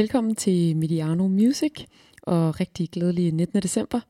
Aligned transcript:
Velkommen 0.00 0.34
til 0.34 0.76
Mediano 0.76 1.28
Music 1.28 1.84
og 2.22 2.60
rigtig 2.60 2.88
glædelig 2.90 3.32
19. 3.32 3.62
december. 3.62 4.00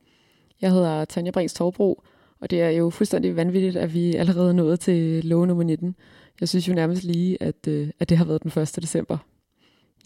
Jeg 0.61 0.71
hedder 0.71 1.05
Tanja 1.05 1.31
Brings 1.31 1.53
Torbro, 1.53 2.03
og 2.39 2.49
det 2.49 2.61
er 2.61 2.69
jo 2.69 2.89
fuldstændig 2.89 3.35
vanvittigt, 3.35 3.75
at 3.77 3.93
vi 3.93 4.15
allerede 4.15 4.49
er 4.49 4.53
nået 4.53 4.79
til 4.79 5.25
lov 5.25 5.45
nummer 5.45 5.63
19. 5.63 5.95
Jeg 6.39 6.49
synes 6.49 6.67
jo 6.67 6.73
nærmest 6.73 7.03
lige, 7.03 7.43
at, 7.43 7.67
øh, 7.67 7.89
at 7.99 8.09
det 8.09 8.17
har 8.17 8.25
været 8.25 8.43
den 8.43 8.61
1. 8.61 8.75
december. 8.81 9.17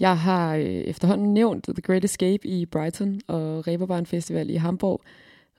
Jeg 0.01 0.17
har 0.17 0.55
øh, 0.55 0.63
efterhånden 0.63 1.33
nævnt 1.33 1.63
The 1.63 1.81
Great 1.81 2.05
Escape 2.05 2.47
i 2.47 2.65
Brighton 2.65 3.21
og 3.27 3.67
Reeperbahn 3.67 4.05
Festival 4.05 4.49
i 4.49 4.55
Hamburg 4.55 5.01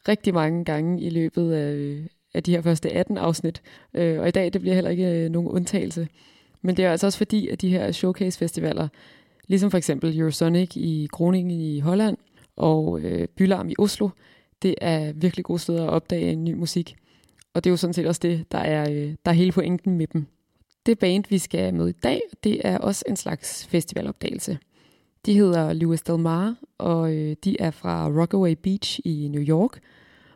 rigtig 0.09 0.35
mange 0.35 0.65
gange 0.65 1.01
i 1.01 1.11
løbet 1.11 1.53
af, 1.53 1.73
øh, 1.73 2.07
af 2.35 2.43
de 2.43 2.51
her 2.51 2.63
første 2.63 2.93
18 2.93 3.19
afsnit. 3.19 3.63
Og 3.95 4.29
i 4.29 4.31
dag 4.31 4.53
det 4.53 4.61
bliver 4.61 4.75
heller 4.75 4.91
ikke 4.91 5.29
nogen 5.29 5.49
undtagelse. 5.49 6.09
Men 6.63 6.77
det 6.77 6.85
er 6.85 6.91
altså 6.91 7.07
også 7.07 7.19
fordi, 7.19 7.49
at 7.49 7.61
de 7.61 7.69
her 7.69 7.93
showcase-festivaler, 7.93 8.89
ligesom 9.47 9.71
for 9.71 9.79
eksempel 9.79 10.19
Eurosonic 10.19 10.77
i 10.77 11.09
Groningen 11.13 11.51
i 11.61 11.81
Holland 11.81 12.17
og 12.57 13.01
øh, 13.01 13.29
Bylarm 13.29 13.69
i 13.69 13.75
Oslo, 13.79 14.09
det 14.63 14.75
er 14.81 15.13
virkelig 15.13 15.45
gode 15.45 15.59
steder 15.59 15.85
at 15.85 15.91
opdage 15.91 16.37
ny 16.37 16.55
musik. 16.55 16.97
Og 17.55 17.65
det 17.65 17.71
er 17.71 17.73
jo 17.73 17.77
sådan 17.77 17.95
set 17.95 18.07
også 18.07 18.21
det, 18.23 18.53
der 18.53 18.59
er, 18.59 18.91
øh, 18.91 19.15
der 19.25 19.31
er 19.31 19.33
hele 19.33 19.53
pointen 19.53 19.99
med 19.99 20.07
dem. 20.07 20.27
Det 20.87 20.99
band, 20.99 21.25
vi 21.29 21.39
skal 21.39 21.75
med 21.75 21.89
i 21.89 21.93
dag, 21.93 22.21
det 22.45 22.61
er 22.65 22.79
også 22.79 23.05
en 23.09 23.17
slags 23.17 23.67
festivalopdagelse. 23.67 24.59
De 25.27 25.35
hedder 25.35 25.73
Louis 25.73 26.03
Del 26.03 26.19
Mar, 26.19 26.57
og 26.79 27.15
øh, 27.15 27.37
de 27.45 27.57
er 27.61 27.71
fra 27.71 28.09
Rockaway 28.09 28.53
Beach 28.63 29.01
i 29.05 29.29
New 29.29 29.43
York. 29.43 29.81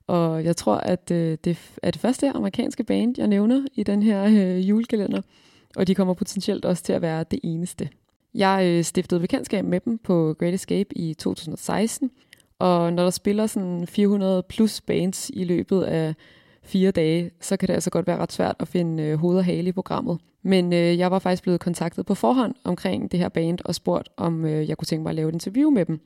Og 0.07 0.45
jeg 0.45 0.57
tror, 0.57 0.77
at 0.77 1.11
øh, 1.11 1.39
det 1.45 1.59
er 1.83 1.91
det 1.91 2.01
første 2.01 2.31
amerikanske 2.31 2.85
band, 2.85 3.15
jeg 3.19 3.29
nævner 3.29 3.67
i 3.75 3.83
den 3.83 4.03
her 4.03 4.25
øh, 4.25 4.69
julekalender. 4.69 5.23
Og 5.77 5.87
de 5.87 5.95
kommer 5.95 6.15
potentielt 6.15 6.65
også 6.65 6.83
til 6.83 6.93
at 6.93 7.03
være 7.03 7.25
det 7.31 7.41
eneste. 7.43 7.89
Jeg 8.35 8.67
øh, 8.67 8.85
stiftede 8.85 9.21
bekendtskab 9.21 9.65
med 9.65 9.81
dem 9.81 9.99
på 9.99 10.35
Great 10.39 10.55
Escape 10.55 10.99
i 10.99 11.15
2016, 11.15 12.11
og 12.59 12.93
når 12.93 13.03
der 13.03 13.11
spiller 13.11 13.47
sådan 13.47 13.87
400 13.87 14.43
plus 14.49 14.81
bands 14.81 15.31
i 15.35 15.45
løbet 15.45 15.83
af 15.83 16.15
fire 16.63 16.91
dage, 16.91 17.31
så 17.41 17.57
kan 17.57 17.67
det 17.67 17.75
altså 17.75 17.91
godt 17.91 18.07
være 18.07 18.17
ret 18.17 18.33
svært 18.33 18.57
at 18.59 18.69
finde 18.69 19.03
øh, 19.03 19.19
hoved 19.19 19.39
og 19.39 19.45
hale 19.45 19.69
i 19.69 19.73
programmet. 19.73 20.19
Men 20.43 20.73
øh, 20.73 20.99
jeg 20.99 21.11
var 21.11 21.19
faktisk 21.19 21.43
blevet 21.43 21.61
kontaktet 21.61 22.07
på 22.07 22.15
forhånd 22.15 22.55
omkring 22.65 23.13
det 23.13 23.21
her 23.21 23.29
band 23.29 23.59
og 23.65 23.75
spurgt, 23.75 24.09
om 24.17 24.45
øh, 24.45 24.69
jeg 24.69 24.77
kunne 24.79 24.87
tænke 24.87 25.03
mig 25.03 25.11
at 25.11 25.17
lave 25.17 25.29
et 25.29 25.35
interview 25.35 25.71
med 25.71 25.85
dem. 25.85 26.01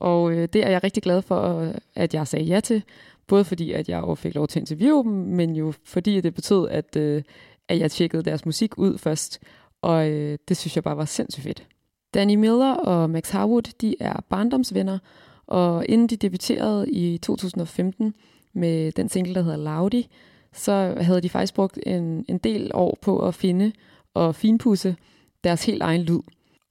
Og 0.00 0.32
øh, 0.32 0.48
det 0.52 0.66
er 0.66 0.70
jeg 0.70 0.84
rigtig 0.84 1.02
glad 1.02 1.22
for, 1.22 1.72
at 1.94 2.14
jeg 2.14 2.26
sagde 2.26 2.44
ja 2.44 2.60
til. 2.60 2.82
Både 3.26 3.44
fordi, 3.44 3.72
at 3.72 3.88
jeg 3.88 4.18
fik 4.18 4.34
lov 4.34 4.48
til 4.48 4.58
at 4.58 4.62
interviewe 4.62 5.04
dem, 5.04 5.12
men 5.12 5.56
jo 5.56 5.72
fordi 5.84 6.20
det 6.20 6.34
betød, 6.34 6.68
at, 6.68 6.96
øh, 6.96 7.22
at 7.68 7.78
jeg 7.78 7.90
tjekkede 7.90 8.22
deres 8.22 8.46
musik 8.46 8.78
ud 8.78 8.98
først. 8.98 9.42
Og 9.84 10.08
øh, 10.08 10.38
det 10.48 10.56
synes 10.56 10.76
jeg 10.76 10.84
bare 10.84 10.96
var 10.96 11.04
sindssygt 11.04 11.44
fedt. 11.44 11.66
Danny 12.14 12.34
Miller 12.34 12.74
og 12.74 13.10
Max 13.10 13.30
Harwood, 13.30 13.62
de 13.80 13.96
er 14.00 14.20
barndomsvenner, 14.28 14.98
og 15.46 15.86
inden 15.88 16.06
de 16.06 16.16
debuterede 16.16 16.90
i 16.90 17.18
2015 17.18 18.14
med 18.52 18.92
den 18.92 19.08
single, 19.08 19.34
der 19.34 19.42
hedder 19.42 19.56
Laudi, 19.56 20.08
så 20.52 20.94
havde 21.00 21.20
de 21.20 21.28
faktisk 21.28 21.54
brugt 21.54 21.78
en, 21.86 22.24
en 22.28 22.38
del 22.38 22.70
år 22.74 22.98
på 23.02 23.26
at 23.26 23.34
finde 23.34 23.72
og 24.14 24.34
finpudse 24.34 24.96
deres 25.44 25.64
helt 25.64 25.82
egen 25.82 26.02
lyd. 26.02 26.20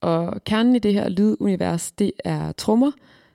Og 0.00 0.44
kernen 0.44 0.76
i 0.76 0.78
det 0.78 0.92
her 0.92 1.08
lydunivers, 1.08 1.92
det 1.92 2.12
er 2.24 2.52
trommer, 2.52 2.90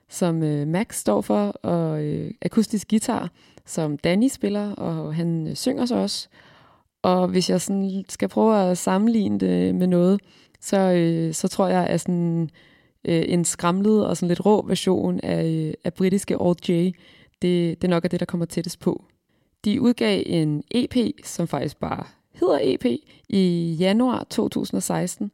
som 0.08 0.42
øh, 0.42 0.68
Max 0.68 0.96
står 0.96 1.20
for, 1.20 1.46
og 1.48 2.04
øh, 2.04 2.30
akustisk 2.42 2.88
guitar, 2.90 3.30
som 3.66 3.98
Danny 3.98 4.28
spiller, 4.28 4.72
og 4.72 5.14
han 5.14 5.46
øh, 5.46 5.54
synger 5.54 5.86
så 5.86 5.94
også. 5.96 6.28
Og 7.02 7.28
hvis 7.28 7.50
jeg 7.50 7.60
sådan 7.60 8.04
skal 8.08 8.28
prøve 8.28 8.70
at 8.70 8.78
sammenligne 8.78 9.38
det 9.38 9.74
med 9.74 9.86
noget, 9.86 10.20
så, 10.60 10.76
øh, 10.76 11.34
så 11.34 11.48
tror 11.48 11.68
jeg, 11.68 11.86
at 11.86 12.00
sådan, 12.00 12.50
øh, 13.04 13.22
en 13.28 13.44
skramlet 13.44 14.06
og 14.06 14.16
sådan 14.16 14.28
lidt 14.28 14.46
rå 14.46 14.66
version 14.66 15.20
af, 15.22 15.44
øh, 15.44 15.74
af 15.84 15.94
britiske 15.94 16.40
Old 16.40 16.68
J, 16.68 16.90
det, 17.42 17.82
det 17.82 17.90
nok 17.90 18.04
er 18.04 18.08
det, 18.08 18.20
der 18.20 18.26
kommer 18.26 18.46
tættest 18.46 18.80
på. 18.80 19.04
De 19.64 19.80
udgav 19.80 20.22
en 20.26 20.62
EP, 20.70 20.96
som 21.24 21.48
faktisk 21.48 21.80
bare 21.80 22.04
hedder 22.32 22.58
EP, 22.62 22.84
i 23.28 23.76
januar 23.78 24.26
2016, 24.30 25.30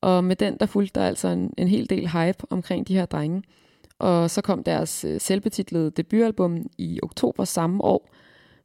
og 0.00 0.24
med 0.24 0.36
den 0.36 0.56
der 0.60 0.66
fulgte 0.66 1.00
der 1.00 1.06
altså 1.06 1.28
en, 1.28 1.54
en 1.58 1.68
hel 1.68 1.90
del 1.90 2.08
hype 2.08 2.44
omkring 2.50 2.88
de 2.88 2.94
her 2.94 3.06
drenge. 3.06 3.42
Og 3.98 4.30
så 4.30 4.42
kom 4.42 4.62
deres 4.62 5.04
øh, 5.04 5.20
selvbetitlede 5.20 5.90
debutalbum 5.90 6.66
i 6.78 7.00
oktober 7.02 7.44
samme 7.44 7.84
år, 7.84 8.14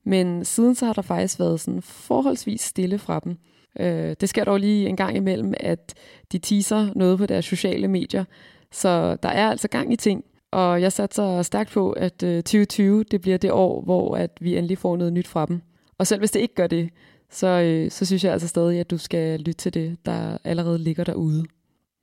men 0.09 0.45
siden 0.45 0.75
så 0.75 0.85
har 0.85 0.93
der 0.93 1.01
faktisk 1.01 1.39
været 1.39 1.59
sådan 1.59 1.81
forholdsvis 1.81 2.61
stille 2.61 2.97
fra 2.97 3.19
dem. 3.19 3.37
Øh, 3.79 4.15
det 4.21 4.29
sker 4.29 4.43
dog 4.43 4.59
lige 4.59 4.89
en 4.89 4.95
gang 4.95 5.17
imellem, 5.17 5.53
at 5.59 5.93
de 6.31 6.37
teaser 6.37 6.87
noget 6.95 7.17
på 7.17 7.25
deres 7.25 7.45
sociale 7.45 7.87
medier, 7.87 8.25
så 8.71 9.15
der 9.23 9.29
er 9.29 9.49
altså 9.49 9.67
gang 9.67 9.93
i 9.93 9.95
ting. 9.95 10.23
Og 10.51 10.81
jeg 10.81 10.91
satser 10.91 11.41
stærkt 11.41 11.71
på, 11.71 11.91
at 11.91 12.23
øh, 12.23 12.43
2020 12.43 13.03
det 13.03 13.21
bliver 13.21 13.37
det 13.37 13.51
år, 13.51 13.81
hvor 13.81 14.15
at 14.15 14.37
vi 14.41 14.57
endelig 14.57 14.77
får 14.77 14.97
noget 14.97 15.13
nyt 15.13 15.27
fra 15.27 15.45
dem. 15.45 15.61
Og 15.97 16.07
selv 16.07 16.19
hvis 16.19 16.31
det 16.31 16.39
ikke 16.39 16.55
gør 16.55 16.67
det, 16.67 16.89
så, 17.29 17.47
øh, 17.47 17.91
så 17.91 18.05
synes 18.05 18.23
jeg 18.23 18.33
altså 18.33 18.47
stadig, 18.47 18.79
at 18.79 18.89
du 18.91 18.97
skal 18.97 19.39
lytte 19.39 19.53
til 19.53 19.73
det, 19.73 19.97
der 20.05 20.37
allerede 20.43 20.79
ligger 20.79 21.03
derude. 21.03 21.45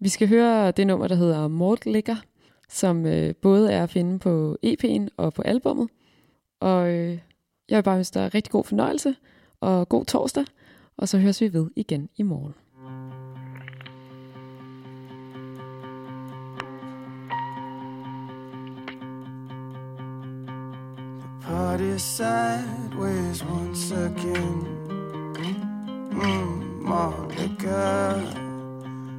Vi 0.00 0.08
skal 0.08 0.28
høre 0.28 0.70
det 0.70 0.86
nummer, 0.86 1.08
der 1.08 1.14
hedder 1.14 1.48
Mort 1.48 1.86
Ligger, 1.86 2.16
som 2.68 3.06
øh, 3.06 3.34
både 3.34 3.72
er 3.72 3.82
at 3.82 3.90
finde 3.90 4.18
på 4.18 4.56
EP'en 4.66 5.08
og 5.16 5.32
på 5.32 5.42
albummet. 5.42 5.88
Og 6.60 6.90
øh, 6.90 7.18
jeg 7.68 7.76
vil 7.76 7.82
bare 7.82 7.98
ønske 7.98 8.18
dig 8.18 8.34
rigtig 8.34 8.52
god 8.52 8.64
fornøjelse 8.64 9.16
og 9.60 9.88
god 9.88 10.04
torsdag, 10.04 10.44
og 10.96 11.08
så 11.08 11.18
høres 11.18 11.40
vi 11.40 11.52
ved 11.52 11.70
igen 11.76 12.08
i 12.16 12.22
morgen. 12.22 12.54
Party 21.42 21.96
sideways 21.96 23.42
once 23.42 23.92
again. 23.92 24.66
Mm, 26.12 26.82
Monica, 26.82 28.14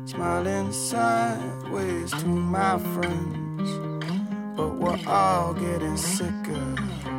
smiling 0.05 0.73
sideways 0.73 2.11
to 2.11 2.27
my 2.27 2.77
friends, 2.93 3.69
but 4.57 4.71
we're 4.79 5.07
all 5.07 5.53
getting 5.53 5.97
sicker. 5.97 7.16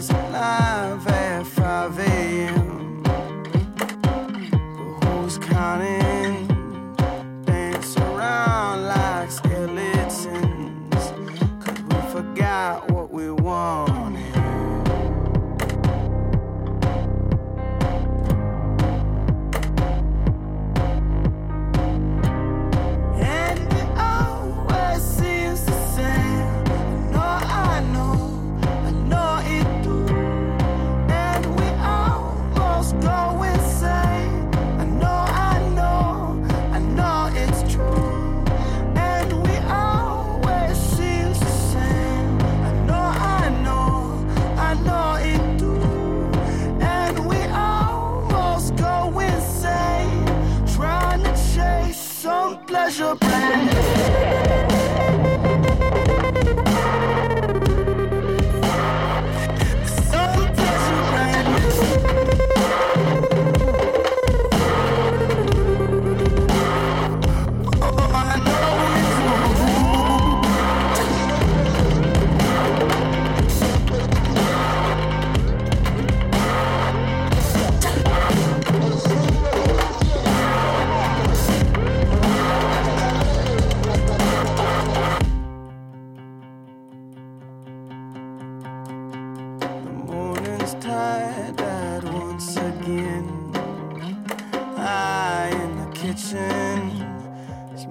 is 0.00 0.08
alive. 0.08 0.59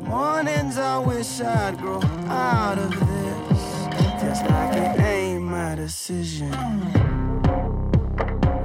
Mornings 0.03 0.77
I 0.77 0.97
wish 0.99 1.41
I'd 1.41 1.77
grow 1.77 2.01
out 2.27 2.77
of 2.77 2.91
this. 2.91 3.61
Just 4.21 4.45
like 4.49 4.75
it 4.75 4.99
ain't 4.99 5.43
my 5.43 5.75
decision. 5.75 6.51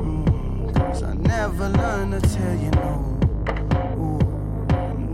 Mm, 0.01 0.75
Cause 0.75 1.03
I 1.03 1.15
never 1.15 1.69
learned 1.69 2.13
to 2.13 2.21
tell 2.37 2.55
you 2.57 2.71
no. 2.71 3.19
Ooh, 3.99 4.21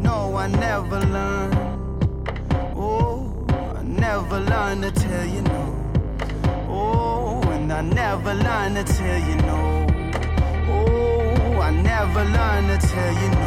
no, 0.01 0.37
I 0.37 0.47
never 0.49 1.01
learned. 1.01 1.55
Oh, 2.77 3.47
I 3.77 3.83
never 3.83 4.41
learned 4.41 4.83
to 4.85 4.91
tell 4.93 5.27
you 5.27 5.43
no. 5.43 5.77
Oh, 6.69 7.43
and 7.51 7.73
I 7.73 7.81
never 7.83 8.35
learned 8.35 8.77
to 8.77 8.85
tell 8.95 9.19
you 9.29 9.37
no. 9.37 9.87
Oh, 10.73 11.61
I 11.61 11.71
never 11.71 12.25
learned 12.25 12.81
to 12.81 12.89
tell 12.89 13.13
you 13.23 13.31
no. 13.31 13.40